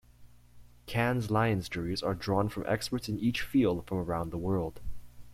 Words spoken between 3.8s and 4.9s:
from around the world.